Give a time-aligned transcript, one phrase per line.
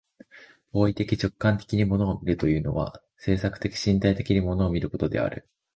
[0.73, 5.47] 行為的直観的に物を見るということは、制作的身体的に物を見ることである。